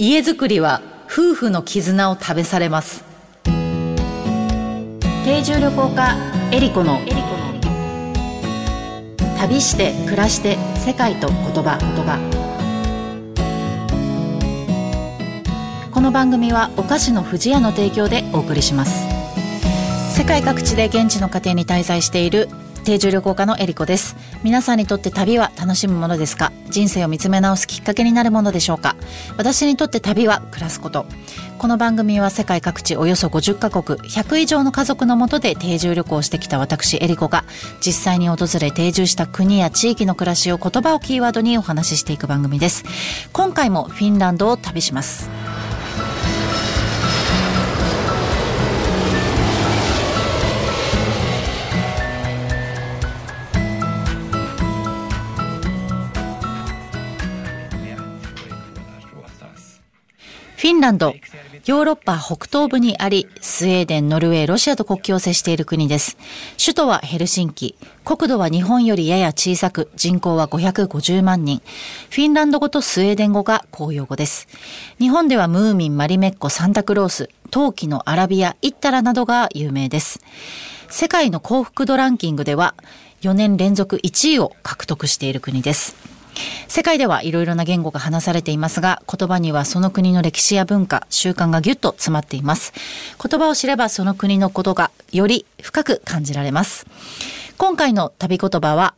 [0.00, 3.02] 家づくりは夫婦の絆を試されます。
[5.24, 6.16] 定住旅行家
[6.52, 7.00] エリコの。
[9.36, 11.78] 旅して暮らして世界と言葉。
[11.80, 12.16] 言葉
[15.92, 19.04] この番組はお菓子の不二家の提供でお送りします。
[20.16, 22.48] 世界各地で現地の家庭に滞在している
[22.88, 24.16] 定住旅行家のエリコです。
[24.42, 26.52] 皆さんにとって旅は楽しむものですか？
[26.70, 28.96] 人生を見つめ直すきっかけになるものでしょうか？
[29.36, 31.04] 私にとって旅は暮らすこと。
[31.58, 37.44] この番組は世界各地およそ50カ国100以上の家族のもとで定住旅行してきた私エリコが
[37.84, 42.84] 実際に訪れ定住した国や地域の暮らしを言葉をキーワードにお話ししていく番組です。
[43.34, 45.28] 今回もフィンランドを旅します。
[60.68, 61.14] ィンランド、
[61.66, 66.16] ヨーロッパ北東部にあり、スウェーデン、ノルウェー、ロシアと国境を接している国です。
[66.62, 71.62] 首都はヘルシンキ、国土は日本よりやや小さく、人口は550万人。
[72.10, 74.48] フィンランド語とスウェーデン語が公用語です。
[74.98, 80.20] 日本ではムーミン、マリメッコ、サンタクロース、陶器のアラビア、イッタラなどが有名です。
[80.90, 82.74] 世界の幸福度ランキングでは、
[83.22, 86.17] 4年連続1位を獲得している国です。
[86.68, 92.72] 世界ではいろいろな言語が話されていますが、言葉にはその国の歴史や文化、習慣がぎゅっと詰まっています。
[93.22, 96.86] 言葉を知ればその国のことがより深く感じられます。
[97.56, 98.94] 今回の旅言葉は、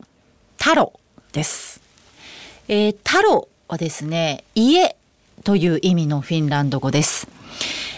[0.57, 0.99] タロ
[1.33, 1.81] です。
[2.67, 4.95] えー、タロはですね、家
[5.43, 7.27] という意味のフィンランド語です。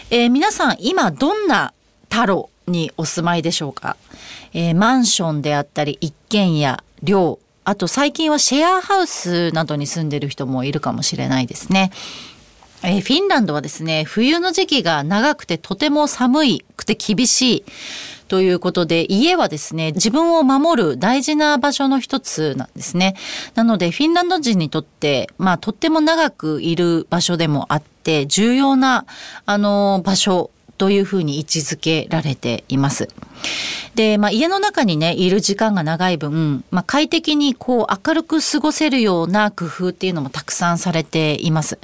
[0.10, 1.74] えー、皆さん今どんな
[2.10, 3.98] タロにお住まいでしょうか、
[4.54, 11.92] えー、マンションであったり一軒家、寮、あと最近はシェアハウスなどに住んでる人もいるかもしれないですね。
[12.84, 17.64] えー、フィンランドはですね、冬の時期が長くてとても寒いくて厳しい
[18.28, 23.16] ということで、家はですね、自分を守る大事な場所の一つなんですね。
[23.56, 29.06] なので、フィンランド人にとって、まあ、とっても長くいる場所でもあって、重要な、
[29.46, 33.08] あの、場所というふうに位置づけられています。
[33.96, 41.80] で、まあ、家の中にねいる時間が長い分、まあ、快適にこう明るく過ごせるような工夫っていうのもたくさんされています。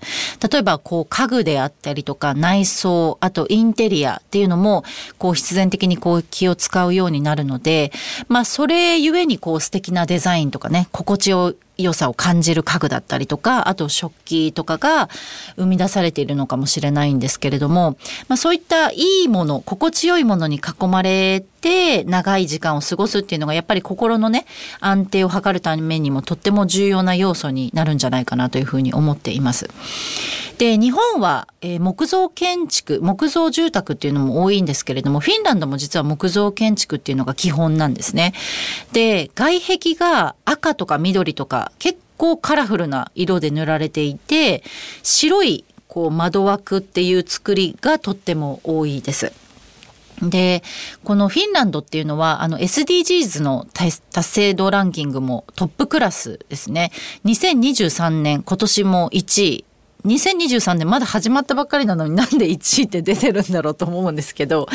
[0.51, 4.83] 例えばこう家具であったりとか内装あとインテリアっていうのも
[5.17, 7.91] こう必然的にこう気を使うようになるので、
[8.27, 15.09] まあ、それゆえにこう素敵なデザインとかね心地よ良さを感じる家具だったりとかあと食器とかが
[15.55, 21.49] 生み出されているのかもしれないんですけれども、まあ、そういったいいもの心地よいものに囲まれて
[22.05, 24.45] 長い時間を過ごすっていうのがやっぱり心のね
[24.79, 29.67] 安定を図るためにもとっても重要な要素になるんじゃないかなというふうに思っています。
[30.57, 38.33] で日本は、えー、木造建築木造住宅っていうのも多いんですけれどもフィンランドも実は木造建築っていうのが基本なんですね。
[38.91, 44.63] で外壁が赤とか緑とか結構カラフルな色で塗られていて
[45.01, 49.31] 白いこう窓枠っていう作りがとっても多いです。
[50.21, 50.63] で、
[51.03, 56.91] このフィンランドっていうのは、あの SDGs の達成度ランキングもトップクラスですね。
[57.25, 59.65] 2023年、今年も1位。
[60.05, 64.69] 2023年まだ始まったばっかりなのになんで1位って出てるんだろうと思うんですけど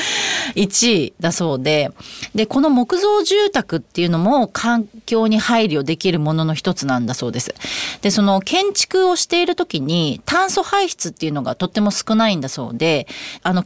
[0.54, 1.92] 1位だそうで
[2.34, 7.54] でこの木造住宅っていうのも環境に配慮できるものの一つなんだそうです。
[8.02, 13.06] でその建築をしている時に炭素排出っていうのがとっても少ないんだそうで
[13.42, 13.62] あの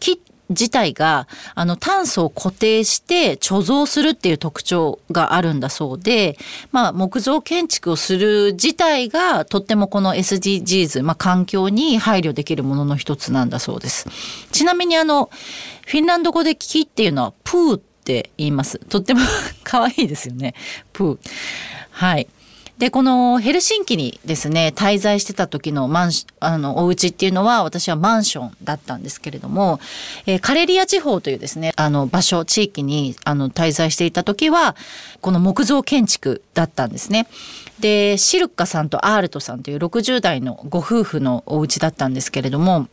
[0.49, 6.39] 自体があの炭素を固定して貯蔵するっていう特徴があるんだそうで、
[6.73, 14.09] まあ、木造建築をする自体がとってもこの SDGs、まあ、環境に配慮できるものの一つなんだそうです。
[14.53, 15.31] ちなみにあの
[15.87, 18.79] フィンランド語で木っていうのはプーって言います。
[18.79, 19.21] とっても
[19.65, 20.55] 可愛いですよね。
[20.93, 21.19] プー。
[21.91, 22.29] はい。
[22.79, 29.81] で、このヘルシンキにですね、滞在してた時のマンあの、お家っていうのは私はマンションだったんですけれども、
[30.27, 34.77] えー、カレリア地方というですね、あの、場所、地域にあの滞在していた時は、
[35.21, 37.27] この木造建築だったんですね。
[37.81, 42.87] で、シルッカさんとアールトさんという60代のご夫婦のお家だったんですけれども、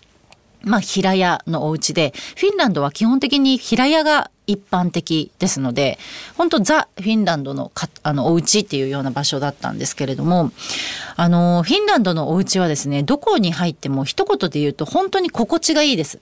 [0.62, 5.98] まあ、平屋のお家で、フィンランドは基本的に平屋が一般的ですので、
[6.38, 10.52] 本当ザ・フィンランドのかあのお家っていうような場所だったんですけれども、
[11.16, 16.20] あの、フィンランドのお家はですね、どこに入っても一言で言うと本当に心地がいいです。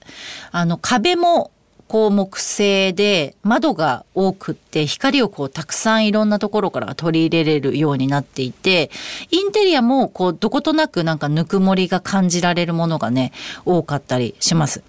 [0.52, 1.50] あの、壁も
[1.88, 8.90] こう木製で窓が多くって光をこうたくさんいろんなところから取り入れれるようになっていて
[9.30, 13.32] インテリアもこうどことなくなんかぬくもりが感じられるものがね
[13.64, 14.82] 多かったりします。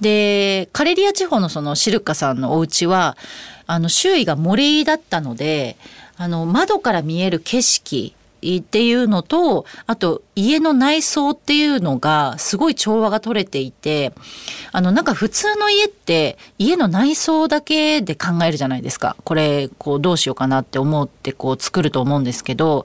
[0.00, 3.16] でカレリア地方のそのシルカさんのお家は
[3.66, 5.76] あの周囲が森だったので
[6.16, 14.12] あの窓から見える景色っていうのとあと家の内装っていうのがすごい調和が取れていて
[14.72, 22.84] あのなんか普通の家って家の内装だけで考えるじゃないですかこれこうどうしようかなって思ってこう作ると思うんですけど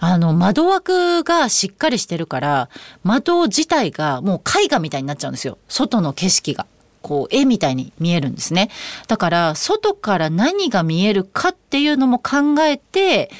[0.00, 2.68] あの窓枠がしっかりしてるから
[3.02, 6.66] 窓自体がもう絵画みたいになっちゃうんですよ外の景色が。
[7.04, 8.70] こう絵みたいに見えるんですね。
[9.08, 13.30] だから外から何が見えるかっていうのも考えて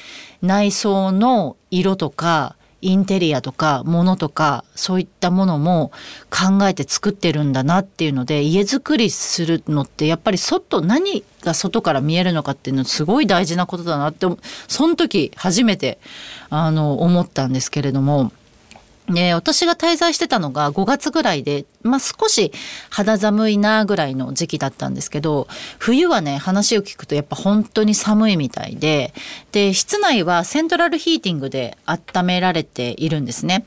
[0.45, 5.91] 内装の色とかインテリアとか物とかそういったものも
[6.29, 14.27] 考えて作ってるんだなっていうので家づくりするのってやっぱり外何が外から見えるのかっていうのすごい大事なことだなって
[14.67, 15.97] その時初めて
[16.51, 18.31] あの思ったんですけれども。
[19.07, 22.51] ね、私が滞在してたのが5月ぐらいで、まあ、少し
[22.89, 25.47] 肌寒いなぐらいの時期だったんですけど
[25.77, 29.13] 冬はね話を聞くとやっぱ本当に寒いみたいで
[29.51, 33.65] で室内はセントラルヒーティングで温められているんですね。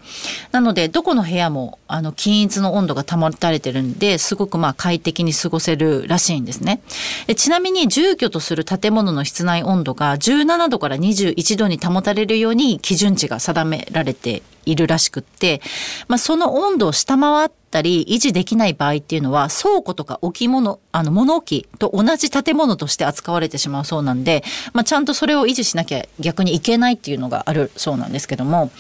[0.51, 6.81] なのでどこの部屋もあの均一の温度が保たれてるんですごくま快適に過ごせるらしいんですね。
[7.29, 15.61] でちなみに住居とする建物の室内温度が17度から21度に保たれるように基準値が定められているらしくって、
[16.09, 24.43] まあ、その温度を下回ったり維持できない場合っていうのは倉庫とか置物あの物置と同じ建物として扱われてしまうそうなんで、
[24.73, 28.71] まあ、ちゃんとそれを維持しなきゃ逆にいけないっていうのがあるそうなんですけども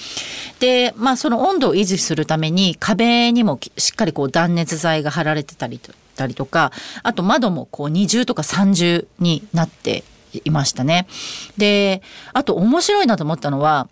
[0.60, 10.04] で、まあ、その温度を維持するために壁にもしっかりこう断熱材が貼られてたりとたりとかあと窓もこう二重とか三重になって
[10.44, 11.06] いましたね。
[11.56, 12.02] で
[12.34, 13.88] あと面白いなと思ったのは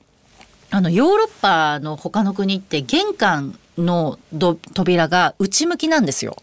[0.70, 4.18] あのヨーロッパの他の国って玄関の
[4.74, 6.36] 扉が内向きなんですよ。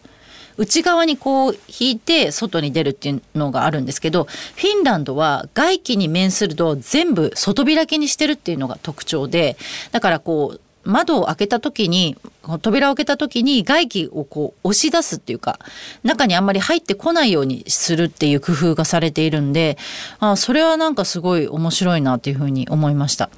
[0.56, 9.56] 内側にこう引いて外に出るっていうのがあるんですけどフィンランドは外気に面すると全部外開きにしてるっていうのが特徴で
[9.90, 12.16] だからこう窓を開けた時に
[12.60, 15.58] 扉を開けた時に外気をこう押し出すっていうか
[16.02, 19.78] 中にあんまり入ってこないようにするっていう工夫がされているんで
[20.20, 23.30] あそれはなんかすごい面白いなっていうふうに思いました。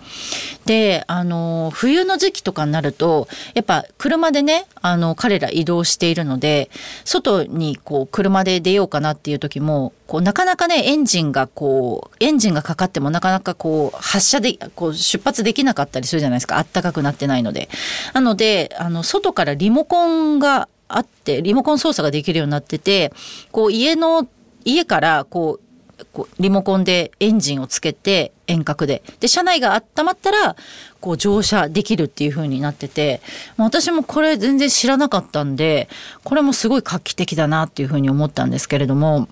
[0.64, 6.70] であの冬の時期とかになるとやっぱ車でねあの彼ら移動しているので
[7.04, 17.68] 外にこう車で出ようかなっていう時もこうなかなかねエンジンがこうエンジンがかかってもなかなかこう発車でこう出発できなかったりするじゃないですかあったかくなってないないので。
[18.14, 23.12] なのであの外からリモコンがあってリモコン操作ができるようになってて
[23.50, 24.26] こう家の
[24.64, 30.56] 家からこうこうリモコンでエンジンをつけて遠隔でで車内が温まったら
[31.00, 33.20] こう乗車できるっていう風になってて
[33.56, 35.88] 私もこれ全然知らなかったんで
[36.22, 39.28] これもすごい画期的だなっていう風に思ったんですけれども。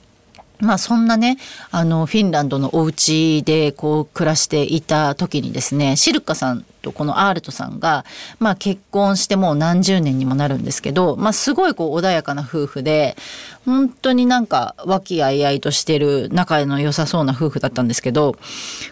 [0.60, 1.36] まあそんなね
[1.70, 8.04] あのフィンランドのお家でこう暮らしていた時にですねシルカさんとこのアールトさんが、
[8.38, 13.16] まあ、結婚してもう何十年にもなるんですけど、まあ、すごいこう穏やかな夫婦で
[13.64, 18.36] 本当になんか和気あいあいとしてる仲の良さそうな夫婦だったんですけど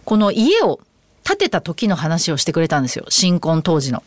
[0.04, 0.80] この家を
[1.24, 4.02] 建てた時の話をしてくれたんですよ新婚当時の。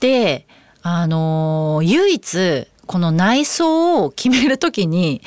[0.00, 0.46] で
[0.86, 5.22] あの、唯一この内装を決める時に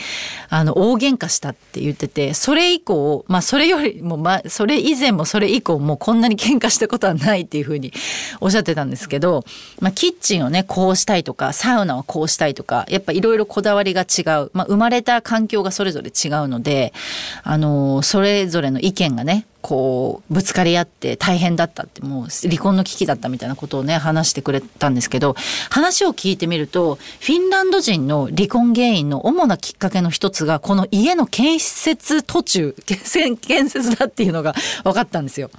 [0.50, 7.94] あの大喧嘩したって言っててそれ以降まあそれよりも、ま、それ以前もそれ以降もこんなに喧嘩したことはないっていうふうに
[8.42, 9.44] おっしゃってたんですけど、
[9.80, 16.94] まあ、キッチンをねこうしたいとかサウナをこうしたいとかやっぱいろいろこだわりが違う、まあ、生まれた環境がそれぞれ違うので
[17.44, 25.36] あのそれぞれの意見がねこうぶつかり合って大変だったってもう離婚の危機だったみたいなことをね話してくれたんですけど
[25.70, 32.76] 話を聞いてみるとフィンランド人の離婚原因の主なきっかけの一つがこの家の建設途中
[33.42, 35.50] 建設だっていうのが分かったんですよ。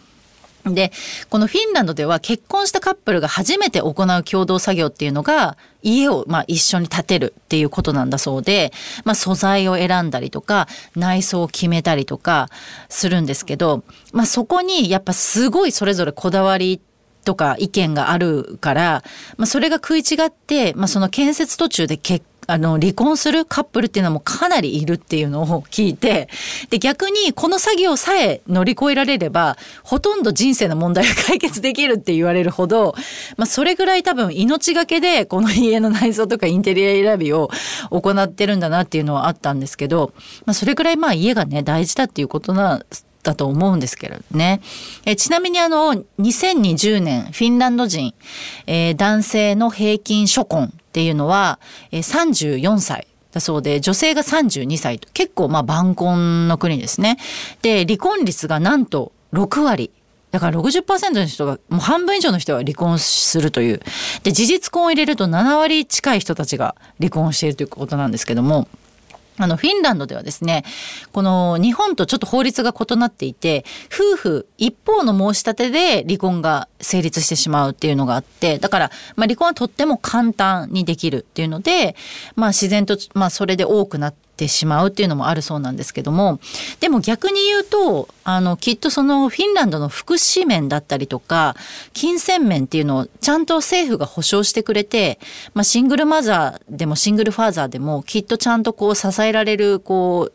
[0.65, 0.93] で
[1.31, 8.73] このフィンランドでは結婚したカップルが初めて行う共同作業っていうのが家をまあ一緒に建てるっていうことなんだそうで、
[9.05, 12.49] まあ、素材を選んだりとか内装を決めたりとか
[12.88, 16.81] するんですけど、まあ、そこにやっぱすごいそれぞれこだわり
[17.25, 19.05] とか意見があるから、
[19.37, 26.31] まあ、それが食い違って、まあ、その建設途中で結あの離婚するカップルっていうのもかなりいるっていうのを聞いて
[26.71, 32.95] で逆にこの作業さえ乗り越えられればほとんど人生の問題が解決できるって言われるほど、
[33.37, 37.50] まあ、それぐらい多分命がけでこの家の内装とかインテリア選びを
[37.90, 40.14] 行ってるんだなっていうのはあったんですけど、
[40.47, 42.83] まあ、それぐらいまあ家がね大事だっていうことな
[43.23, 44.61] だと思うんですけどね。
[45.05, 48.14] えちなみにあの、2020年、フィンランド人、
[48.67, 51.61] えー、男性の平均初婚っていうのは、
[51.93, 53.07] えー、34歳。
[53.31, 57.19] だそうで、女性が32歳と結構まあ晩婚の国ですね。
[57.62, 59.93] で、離婚率がなんと6割。
[60.33, 63.81] だから60%の人が、もう半分以上の人が離婚するという。
[64.25, 68.67] で、事実婚を入れると7割近い人たちが離婚しているということなんですけども、
[69.38, 70.64] あの、フィンランドではですね、
[71.12, 81.97] この日本とちょっと法律が異なっていて、夫婦一方の申し立てで離婚が成立してしまうっていうのがあって、だから、まあ離婚はとっても簡単にできるっていうので、
[82.37, 86.38] まあ自然と、まあそれで多くなって、てしまうっていうのもあるそうなんですけども
[86.80, 91.57] でも逆に言うとあのきっとそのフィンランドの福祉面だったりとか
[91.92, 95.18] 金銭面っていうのをちゃんと政府が保障してくれて、
[95.54, 100.33] まあ、シングルマザーでもシングルファーザーでもきっとちゃんとこう支えられるこう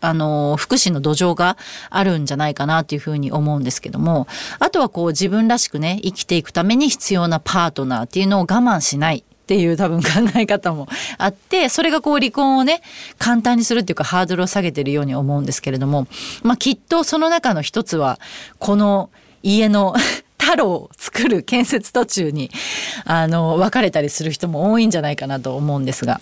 [0.00, 1.56] あの福祉の土壌が
[1.88, 4.26] あるんじゃないかなというふうに思うんですけども
[4.58, 9.24] あとはこう自分らしくね生きていくために必要なパートナーっていうのを我慢しない。
[9.46, 10.88] っていう多分考え方も
[11.18, 12.82] あってそれがこう離婚をね
[13.16, 16.08] 簡単にするっていうかハードルを下げてるように思うんですけれども、
[16.42, 18.18] まあ、きっとその中の一つは
[18.58, 19.08] この
[19.44, 19.94] 家の
[20.36, 22.50] 太郎を作る建設途中に
[23.04, 26.20] あの別れたりする人も多いんじゃないかなと思うんですが。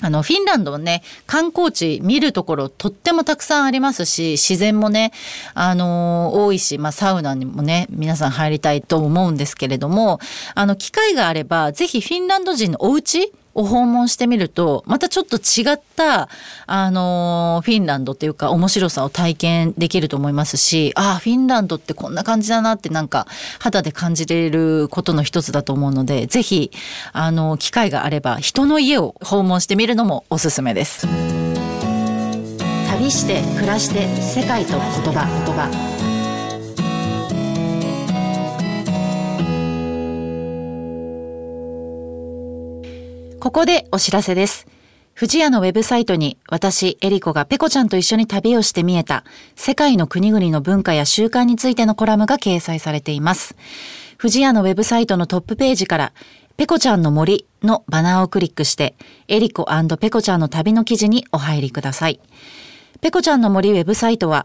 [0.00, 5.12] あの、フィンランドはね、観光地見るところとってもたくさんありますし、自然もね、
[5.54, 10.20] あのー、多いし、まあ、サウナにもね、皆さん入りたいと思うんですけれども、
[10.54, 16.28] あの、機会があれば、ぜひフィンランド人のお家を訪問してみるとまたちょっと違った
[16.66, 23.26] あのフィンランドっていうか面白さを体験できると思いますしああフィンランドってこんな感じだなってなんか
[23.58, 26.70] 肌で感じれることの一つだと思うのでぜひ
[27.12, 31.06] あの機会があれば人の家を訪問してみるのもおすすめです。
[32.98, 35.97] 旅して暮らして世界と言葉言葉
[43.48, 44.66] ここでお知らせです。
[45.18, 49.24] 富士屋のウェブサイトに私、エリコがペコちゃんと一緒に旅をして見えた
[49.56, 53.56] 世界の国々の文化や習慣についてのコラムが掲載されています。
[54.20, 56.12] 富士屋のウェブサイトのトップページから
[56.58, 58.96] ペコちゃんの森のバナーをクリックして
[59.28, 59.66] エリコ
[59.98, 62.20] ペコちゃんの旅の記事にお入りください。
[63.00, 64.44] ペコちゃんの森ウェブサイトは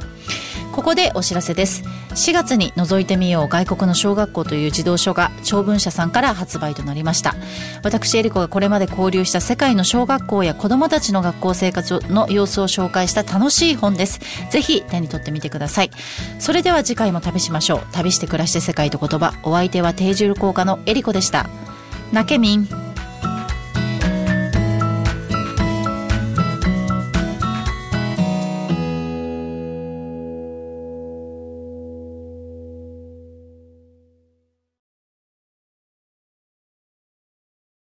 [0.72, 1.84] ここでお知らせです。
[2.18, 7.36] 4月に覗いてみよう外国の小学校という児童書が長文社さんから発売となりました。
[7.84, 14.20] 私エリコがこれまで交流した世界の小学校や子どもたちの学校生活の様子を紹介した楽しい本です。
[14.50, 15.92] ぜひ手に取ってみてください。
[16.40, 17.82] それでは次回も旅しましょう。
[17.92, 19.36] 旅して暮らして世界と言葉。
[19.44, 21.48] お相手は定住効果のエリコでした。
[22.12, 22.87] なけみん。